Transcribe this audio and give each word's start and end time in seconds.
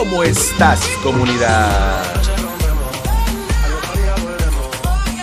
¿Cómo 0.00 0.24
estás, 0.24 0.80
comunidad? 1.02 2.02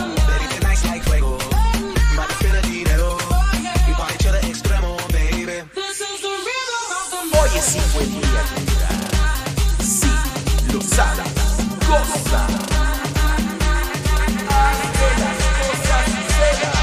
Hoy 7.32 7.50
es 7.56 7.76
un 7.76 7.92
buen 7.92 8.10
día, 8.10 8.42
comunidad. 8.52 8.98
Sí, 9.78 10.10
lo 10.72 10.80
sabes. 10.80 11.30
Goza. 11.86 12.42
Haz 14.50 14.80
que 14.98 15.08
las 15.22 15.38
cosas 15.60 16.04
sucedan. 16.10 16.74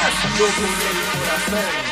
Hazlo 0.00 0.46
el 0.46 0.52
corazón. 1.50 1.91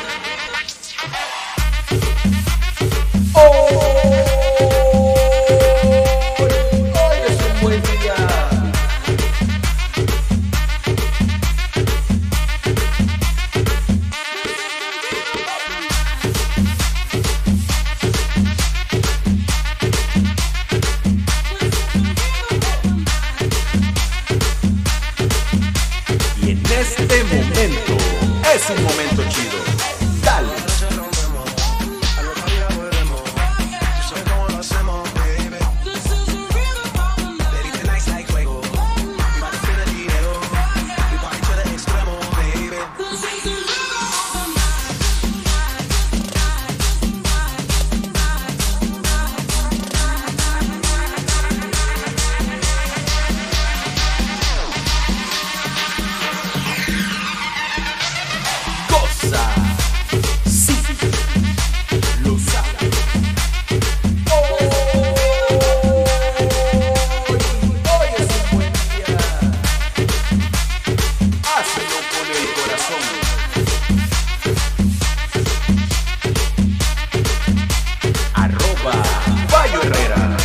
Arroba 78.33 79.03
Bayo 79.51 79.81
Herrera. 79.83 80.37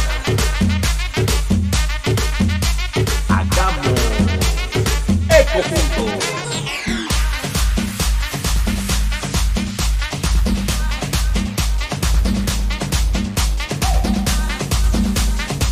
Hagamos 3.28 4.00
eco 5.30 5.62
juntos. 5.62 6.24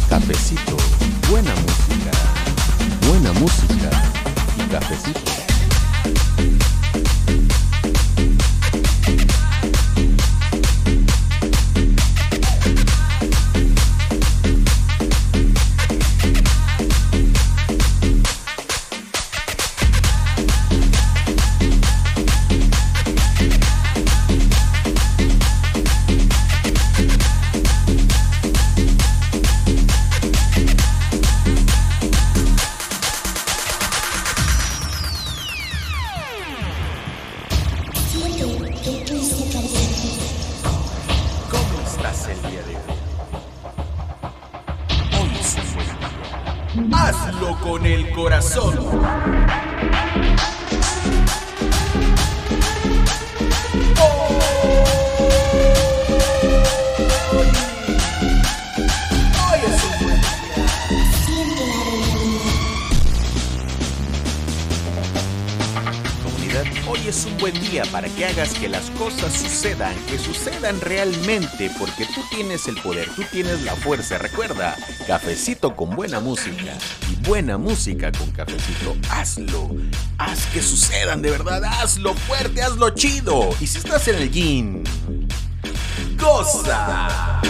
Cafecito, 0.08 0.76
buena 1.28 1.50
música, 1.56 2.12
buena 3.06 3.32
música 3.32 3.90
y 4.56 4.62
cafecito. 4.72 5.43
Para 67.82 68.08
que 68.08 68.24
hagas 68.24 68.54
que 68.54 68.68
las 68.68 68.88
cosas 68.90 69.32
sucedan, 69.32 69.94
que 70.08 70.16
sucedan 70.16 70.80
realmente, 70.80 71.70
porque 71.76 72.06
tú 72.14 72.20
tienes 72.30 72.68
el 72.68 72.76
poder, 72.76 73.08
tú 73.16 73.22
tienes 73.32 73.62
la 73.62 73.74
fuerza. 73.74 74.16
Recuerda, 74.18 74.76
cafecito 75.08 75.74
con 75.74 75.90
buena 75.96 76.20
música 76.20 76.78
y 77.10 77.16
buena 77.26 77.58
música 77.58 78.12
con 78.12 78.30
cafecito. 78.30 78.96
Hazlo, 79.10 79.70
haz 80.18 80.46
que 80.46 80.62
sucedan 80.62 81.20
de 81.20 81.32
verdad, 81.32 81.64
hazlo 81.64 82.14
fuerte, 82.14 82.62
hazlo 82.62 82.90
chido. 82.90 83.50
Y 83.60 83.66
si 83.66 83.78
estás 83.78 84.06
en 84.06 84.16
el 84.16 84.30
gym, 84.30 84.84
goza. 86.16 87.40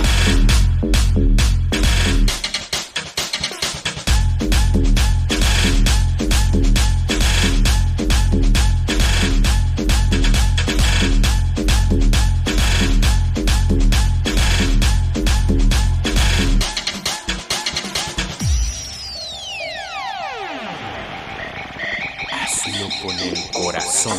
Hazlo 22.66 22.88
con 23.02 23.20
el 23.20 23.50
corazón. 23.50 24.18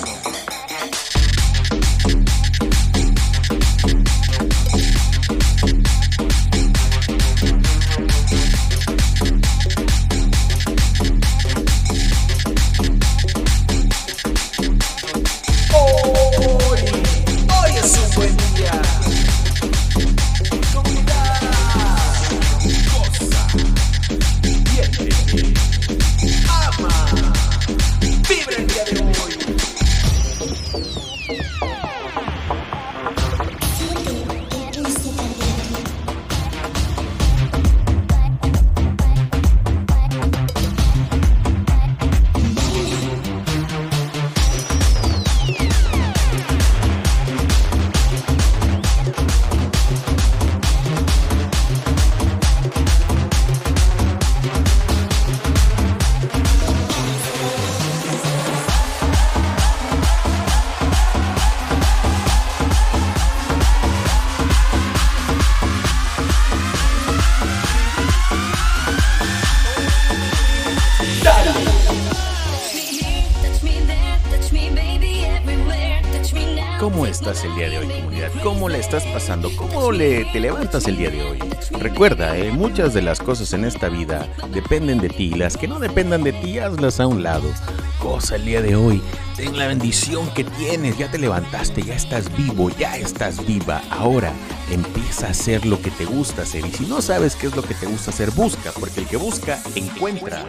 ¿Cómo 76.86 77.08
estás 77.08 77.44
el 77.44 77.56
día 77.56 77.68
de 77.68 77.80
hoy, 77.80 77.88
comunidad? 77.88 78.32
¿Cómo 78.44 78.70
le 78.70 78.78
estás 78.80 79.04
pasando? 79.08 79.50
¿Cómo 79.56 79.92
le, 79.92 80.24
te 80.26 80.40
levantas 80.40 80.88
el 80.88 80.98
día 80.98 81.10
de 81.10 81.20
hoy? 81.20 81.40
Recuerda, 81.72 82.38
eh, 82.38 82.52
muchas 82.52 82.94
de 82.94 83.02
las 83.02 83.20
cosas 83.20 83.54
en 83.54 83.66
esta 83.66 83.90
vida 83.90 84.28
dependen 84.52 85.00
de 85.00 85.10
ti. 85.10 85.32
Las 85.32 85.58
que 85.58 85.68
no 85.68 85.80
dependan 85.80 86.22
de 86.22 86.32
ti, 86.32 86.60
hazlas 86.60 87.00
a 87.00 87.08
un 87.08 87.24
lado. 87.24 87.50
Cosa 87.98 88.36
el 88.36 88.46
día 88.46 88.62
de 88.62 88.76
hoy. 88.76 89.02
Ten 89.36 89.58
la 89.58 89.66
bendición 89.66 90.30
que 90.36 90.44
tienes. 90.44 90.96
Ya 90.96 91.10
te 91.10 91.18
levantaste, 91.18 91.82
ya 91.82 91.96
estás 91.96 92.26
vivo, 92.38 92.70
ya 92.70 92.96
estás 92.98 93.44
viva. 93.48 93.82
Ahora 93.90 94.32
empieza 94.70 95.26
a 95.26 95.32
hacer 95.32 95.66
lo 95.66 95.82
que 95.82 95.90
te 95.90 96.06
gusta 96.06 96.44
hacer. 96.44 96.68
Y 96.68 96.72
si 96.72 96.86
no 96.86 97.02
sabes 97.02 97.36
qué 97.36 97.48
es 97.48 97.56
lo 97.56 97.64
que 97.64 97.74
te 97.74 97.88
gusta 97.88 98.12
hacer, 98.12 98.30
busca, 98.30 98.72
porque 98.80 99.00
el 99.00 99.08
que 99.08 99.18
busca, 99.18 99.60
encuentra. 99.74 100.46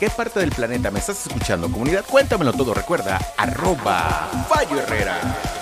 Qué 0.00 0.08
parte 0.08 0.40
del 0.40 0.50
planeta 0.50 0.90
me 0.90 0.98
estás 0.98 1.26
escuchando, 1.26 1.70
comunidad? 1.70 2.06
Cuéntamelo 2.06 2.54
todo, 2.54 2.72
recuerda, 2.72 3.18
arroba 3.36 4.30
Fallo 4.48 4.80
Herrera. 4.80 5.59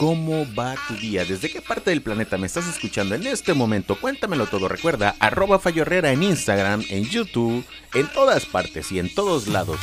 ¿Cómo 0.00 0.46
va 0.58 0.76
tu 0.88 0.94
día? 0.94 1.26
¿Desde 1.26 1.50
qué 1.50 1.60
parte 1.60 1.90
del 1.90 2.00
planeta 2.00 2.38
me 2.38 2.46
estás 2.46 2.66
escuchando 2.66 3.14
en 3.14 3.26
este 3.26 3.52
momento? 3.52 4.00
Cuéntamelo 4.00 4.46
todo. 4.46 4.66
Recuerda, 4.66 5.14
arroba 5.18 5.58
Fallo 5.58 5.84
en 5.86 6.22
Instagram, 6.22 6.82
en 6.88 7.04
YouTube, 7.04 7.62
en 7.92 8.06
todas 8.06 8.46
partes 8.46 8.90
y 8.92 8.98
en 8.98 9.14
todos 9.14 9.46
lados. 9.46 9.78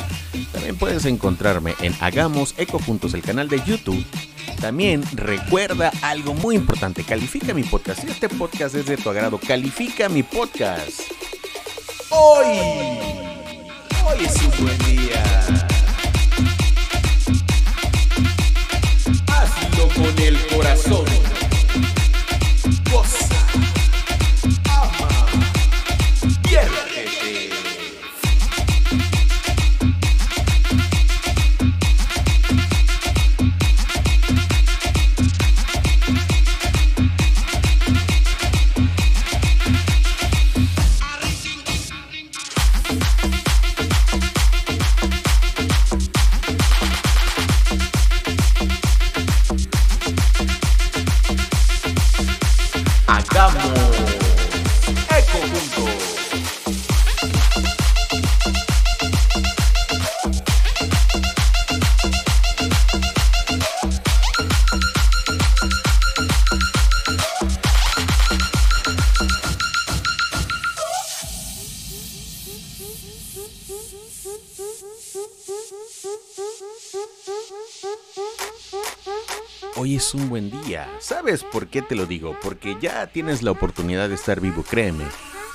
También 0.52 0.74
puedes 0.74 1.04
encontrarme 1.04 1.76
en 1.82 1.94
Hagamos 2.00 2.56
Eco 2.58 2.80
Juntos, 2.80 3.14
el 3.14 3.22
canal 3.22 3.48
de 3.48 3.62
YouTube. 3.64 4.04
También 4.60 5.04
recuerda 5.12 5.92
algo 6.02 6.34
muy 6.34 6.56
importante, 6.56 7.04
califica 7.04 7.54
mi 7.54 7.62
podcast. 7.62 8.00
Si 8.00 8.10
este 8.10 8.28
podcast 8.28 8.74
es 8.74 8.86
de 8.86 8.96
tu 8.96 9.10
agrado, 9.10 9.38
califica 9.38 10.08
mi 10.08 10.24
podcast. 10.24 11.00
Hoy, 12.10 12.58
hoy 14.04 14.24
es 14.24 14.34
un 14.42 14.64
buen 14.66 14.78
día. 14.78 15.67
Con 20.76 21.08
el 21.08 21.22
un 80.14 80.28
buen 80.28 80.50
día. 80.62 80.88
¿Sabes 81.00 81.44
por 81.44 81.66
qué 81.68 81.82
te 81.82 81.94
lo 81.94 82.06
digo? 82.06 82.36
Porque 82.42 82.76
ya 82.80 83.06
tienes 83.08 83.42
la 83.42 83.50
oportunidad 83.50 84.08
de 84.08 84.14
estar 84.14 84.40
vivo, 84.40 84.62
créeme. 84.62 85.04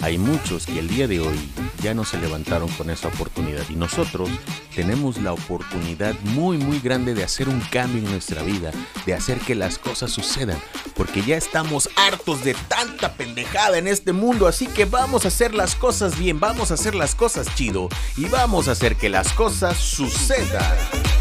Hay 0.02 0.18
muchos 0.18 0.66
que 0.66 0.80
el 0.80 0.88
día 0.88 1.08
de 1.08 1.22
hoy 1.22 1.38
ya 1.82 1.94
no 1.94 2.04
se 2.04 2.18
levantaron 2.18 2.70
con 2.70 2.90
esa 2.90 3.08
oportunidad 3.08 3.64
y 3.70 3.76
nosotros 3.76 4.30
tenemos 4.76 5.22
la 5.22 5.34
oportunidad 5.34 6.14
muy 6.24 6.58
muy 6.58 6.80
grande 6.80 7.14
de 7.14 7.24
hacer 7.24 7.48
un 7.48 7.62
cambio 7.62 8.00
en 8.00 8.12
nuestra 8.12 8.42
vida, 8.44 8.72
de 9.06 9.14
hacer 9.14 9.40
que 9.40 9.56
las 9.56 9.78
cosas 9.78 10.12
sucedan, 10.12 10.60
porque 10.96 11.22
ya 11.22 11.38
estamos 11.38 11.90
hartos 11.96 12.44
de 12.44 12.54
tanta 12.68 13.14
pendejada 13.14 13.78
en 13.78 13.88
este 13.88 14.14
mundo, 14.14 14.48
así 14.48 14.68
que 14.68 14.86
vamos 14.86 15.26
a 15.26 15.30
hacer 15.30 15.54
las 15.54 15.76
cosas 15.76 16.18
bien, 16.18 16.40
vamos 16.40 16.72
a 16.72 16.74
hacer 16.74 16.96
las 16.96 17.16
cosas 17.16 17.54
chido 17.56 17.88
y 18.18 18.26
vamos 18.26 18.68
a 18.68 18.72
hacer 18.72 18.96
que 18.96 19.10
las 19.10 19.32
cosas 19.32 19.78
sucedan. 19.78 21.13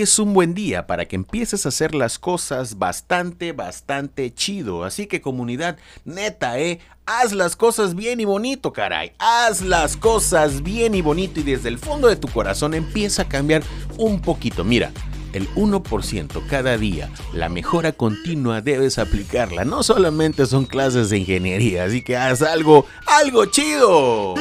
Es 0.00 0.18
un 0.18 0.32
buen 0.32 0.54
día 0.54 0.86
para 0.86 1.04
que 1.04 1.14
empieces 1.14 1.66
a 1.66 1.68
hacer 1.68 1.94
las 1.94 2.18
cosas 2.18 2.78
bastante, 2.78 3.52
bastante 3.52 4.32
chido. 4.32 4.84
Así 4.84 5.06
que 5.06 5.20
comunidad, 5.20 5.76
neta, 6.06 6.58
eh, 6.58 6.80
haz 7.04 7.34
las 7.34 7.54
cosas 7.54 7.94
bien 7.94 8.18
y 8.18 8.24
bonito, 8.24 8.72
caray. 8.72 9.12
Haz 9.18 9.60
las 9.60 9.98
cosas 9.98 10.62
bien 10.62 10.94
y 10.94 11.02
bonito 11.02 11.40
y 11.40 11.42
desde 11.42 11.68
el 11.68 11.78
fondo 11.78 12.08
de 12.08 12.16
tu 12.16 12.28
corazón 12.28 12.72
empieza 12.72 13.22
a 13.22 13.28
cambiar 13.28 13.62
un 13.98 14.22
poquito. 14.22 14.64
Mira, 14.64 14.90
el 15.34 15.46
1% 15.50 16.46
cada 16.48 16.78
día, 16.78 17.10
la 17.34 17.50
mejora 17.50 17.92
continua 17.92 18.62
debes 18.62 18.98
aplicarla. 18.98 19.66
No 19.66 19.82
solamente 19.82 20.46
son 20.46 20.64
clases 20.64 21.10
de 21.10 21.18
ingeniería, 21.18 21.84
así 21.84 22.00
que 22.00 22.16
haz 22.16 22.40
algo, 22.40 22.86
algo 23.04 23.44
chido. 23.44 24.34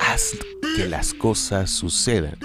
Haz 0.00 0.30
que 0.74 0.86
las 0.86 1.12
cosas 1.12 1.70
sucedan. 1.70 2.38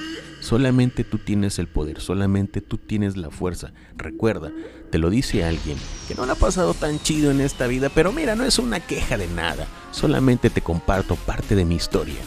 Solamente 0.43 1.05
tú 1.05 1.19
tienes 1.19 1.57
el 1.57 1.67
poder, 1.67 2.01
solamente 2.01 2.59
tú 2.59 2.77
tienes 2.77 3.15
la 3.15 3.29
fuerza. 3.29 3.71
Recuerda, 3.95 4.51
te 4.91 4.97
lo 4.97 5.09
dice 5.09 5.45
alguien 5.45 5.77
que 6.05 6.15
no 6.15 6.25
le 6.25 6.33
ha 6.33 6.35
pasado 6.35 6.73
tan 6.73 6.99
chido 6.99 7.31
en 7.31 7.39
esta 7.39 7.65
vida, 7.65 7.87
pero 7.87 8.11
mira, 8.11 8.35
no 8.35 8.43
es 8.43 8.59
una 8.59 8.81
queja 8.81 9.17
de 9.17 9.27
nada. 9.27 9.65
Solamente 9.91 10.49
te 10.49 10.59
comparto 10.59 11.15
parte 11.15 11.55
de 11.55 11.63
mi 11.63 11.75
historia. 11.75 12.19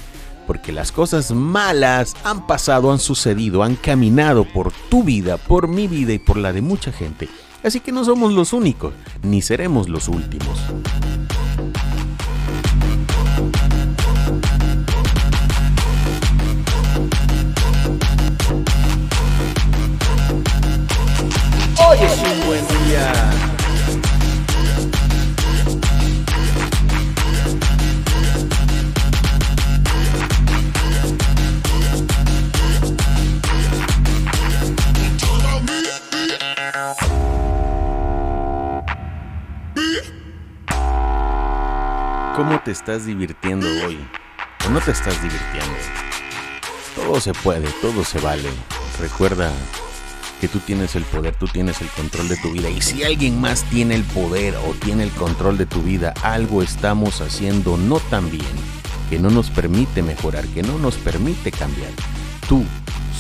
Porque 0.47 0.73
las 0.73 0.93
cosas 0.93 1.31
malas 1.33 2.17
han 2.25 2.47
pasado, 2.47 2.91
han 2.91 3.01
sucedido, 3.01 3.63
han 3.63 3.77
caminado 3.77 4.47
por 4.51 4.73
tu 4.89 5.05
vida, 5.05 5.37
por 5.37 5.69
mi 5.69 5.87
vida 5.87 6.15
y 6.15 6.19
por 6.19 6.39
la 6.39 6.55
de 6.55 6.63
mucha 6.63 6.93
gente. 6.93 7.29
Así 7.63 7.81
que 7.81 7.93
no 7.93 8.03
somos 8.03 8.33
los 8.33 8.55
únicos, 8.55 8.95
ni 9.23 9.43
seremos 9.43 9.91
los 9.91 10.09
últimos. 10.09 10.59
Hoy 21.99 22.05
es 22.05 22.19
un 22.19 22.47
buen 22.47 22.69
día. 22.87 23.13
¿Cómo 42.35 42.61
te 42.61 42.73
estás 42.73 43.07
divirtiendo 43.07 43.67
hoy? 43.87 43.99
¿O 44.67 44.69
no 44.69 44.81
te 44.81 44.91
estás 44.91 45.23
divirtiendo? 45.23 45.75
Todo 46.95 47.21
se 47.23 47.33
puede, 47.33 47.71
todo 47.81 48.05
se 48.05 48.21
vale. 48.21 48.51
Recuerda 49.01 49.51
que 50.41 50.49
tú 50.49 50.59
tienes 50.61 50.95
el 50.95 51.05
poder, 51.05 51.35
tú 51.37 51.47
tienes 51.47 51.81
el 51.81 51.89
control 51.89 52.29
de 52.29 52.37
tu 52.37 52.53
vida. 52.53 52.69
Y 52.71 52.81
si 52.81 53.05
alguien 53.05 53.41
más 53.41 53.63
tiene 53.65 53.95
el 53.95 54.05
poder 54.05 54.55
o 54.57 54.75
tiene 54.75 55.05
el 55.05 55.11
control 55.11 55.57
de 55.59 55.67
tu 55.67 55.83
vida, 55.83 56.13
algo 56.23 56.63
estamos 56.63 57.21
haciendo 57.21 57.77
no 57.77 57.99
tan 58.01 58.31
bien, 58.31 58.45
que 59.09 59.19
no 59.19 59.31
nos 59.31 59.51
permite 59.51 60.03
mejorar, 60.03 60.47
que 60.49 60.63
no 60.63 60.79
nos 60.79 60.97
permite 60.97 61.51
cambiar. 61.53 61.91
Tú, 62.49 62.65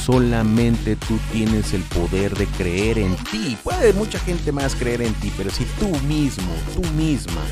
solamente 0.04 0.96
tú 0.96 1.18
tienes 1.32 1.72
el 1.72 1.82
poder 1.82 2.36
de 2.36 2.46
creer 2.46 2.98
en 2.98 3.16
ti. 3.16 3.56
Puede 3.62 3.92
mucha 3.92 4.18
gente 4.20 4.52
más 4.52 4.74
creer 4.74 5.02
en 5.02 5.14
ti, 5.14 5.32
pero 5.36 5.50
si 5.50 5.64
tú 5.78 5.88
mismo, 6.06 6.52
tú 6.74 6.82
misma, 6.92 7.42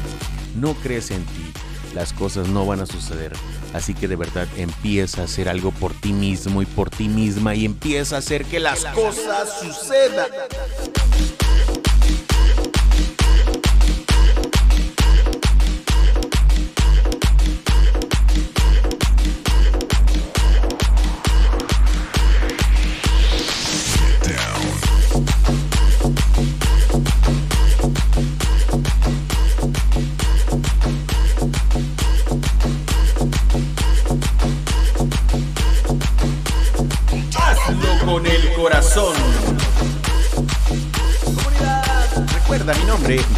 no 0.56 0.74
crees 0.74 1.10
en 1.10 1.24
ti, 1.24 1.52
las 1.94 2.12
cosas 2.12 2.48
no 2.48 2.66
van 2.66 2.80
a 2.80 2.86
suceder. 2.86 3.32
Así 3.72 3.94
que 3.94 4.08
de 4.08 4.16
verdad 4.16 4.46
empieza 4.56 5.22
a 5.22 5.24
hacer 5.24 5.48
algo 5.48 5.70
por 5.70 5.94
ti 5.94 6.12
mismo 6.12 6.62
y 6.62 6.66
por 6.66 6.90
ti 6.90 7.08
misma 7.08 7.54
y 7.54 7.64
empieza 7.64 8.16
a 8.16 8.18
hacer 8.18 8.44
que 8.44 8.60
las 8.60 8.84
cosas 8.86 9.60
sucedan. 9.60 10.28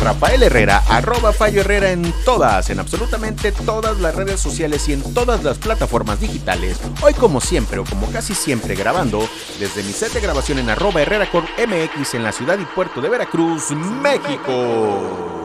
Rafael 0.00 0.42
Herrera, 0.42 0.83
arroba 0.88 1.33
Fallo 1.33 1.61
Herrera 1.61 1.90
en 1.90 2.12
todas, 2.25 2.71
en 2.71 2.78
absolutamente 2.78 3.52
todas 3.52 3.99
las 4.00 4.14
redes 4.14 4.40
sociales 4.40 4.88
y 4.88 4.92
en 4.92 5.14
todas 5.14 5.45
las 5.45 5.59
plataformas 5.59 6.21
digitales. 6.21 6.78
Hoy 7.02 7.14
como 7.14 7.40
siempre 7.40 7.78
o 7.78 7.85
como 7.85 8.11
casi 8.11 8.35
siempre 8.35 8.75
grabando 8.75 9.28
desde 9.59 9.83
mi 9.83 9.92
set 9.92 10.12
de 10.12 10.21
grabación 10.21 10.59
en 10.59 10.71
arroba 10.71 11.02
Herrera 11.02 11.30
con 11.30 11.45
MX 11.45 12.14
en 12.14 12.23
la 12.23 12.33
ciudad 12.33 12.59
y 12.59 12.64
puerto 12.64 13.00
de 13.00 13.09
Veracruz, 13.09 13.71
México. 13.71 15.37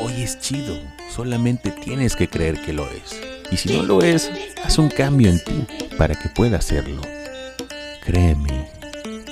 Hoy 0.00 0.22
es 0.22 0.38
chido, 0.38 0.78
solamente 1.14 1.70
tienes 1.70 2.14
que 2.14 2.28
creer 2.28 2.62
que 2.62 2.72
lo 2.72 2.88
es. 2.88 3.20
Y 3.50 3.56
si 3.56 3.76
no 3.76 3.82
lo 3.82 4.02
es, 4.02 4.30
haz 4.62 4.78
un 4.78 4.90
cambio 4.90 5.30
en 5.30 5.42
ti 5.42 5.66
para 5.96 6.14
que 6.14 6.28
pueda 6.28 6.58
hacerlo. 6.58 7.02
Créeme, 8.04 8.57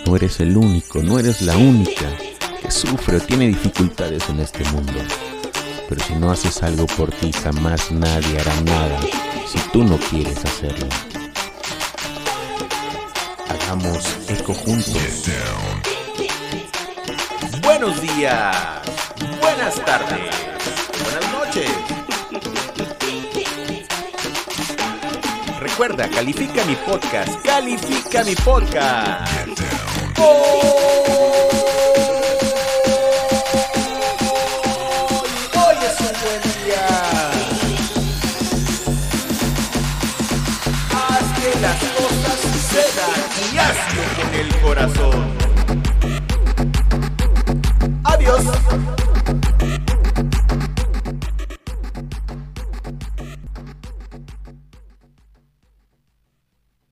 no 0.06 0.14
eres 0.14 0.38
el 0.38 0.56
único, 0.56 1.02
no 1.02 1.18
eres 1.18 1.42
la 1.42 1.56
única 1.56 2.06
que 2.62 2.70
sufre 2.70 3.16
o 3.16 3.20
tiene 3.20 3.48
dificultades 3.48 4.28
en 4.28 4.38
este 4.38 4.62
mundo. 4.70 4.92
Pero 5.88 6.04
si 6.04 6.14
no 6.14 6.30
haces 6.30 6.62
algo 6.62 6.86
por 6.86 7.10
ti, 7.10 7.32
jamás 7.32 7.90
nadie 7.90 8.38
hará 8.38 8.54
nada 8.60 9.00
si 9.46 9.58
tú 9.72 9.82
no 9.82 9.98
quieres 9.98 10.44
hacerlo. 10.44 10.86
Hagamos 13.48 14.16
eco 14.28 14.54
juntos. 14.54 15.24
Buenos 17.62 18.00
días, 18.00 18.56
buenas 19.40 19.74
tardes, 19.84 20.30
buenas 21.02 21.32
noches. 21.32 21.70
Recuerda, 25.58 26.08
califica 26.08 26.64
mi 26.64 26.76
podcast, 26.76 27.44
califica 27.44 28.22
mi 28.22 28.36
podcast. 28.36 29.75
Hoy, 30.18 31.35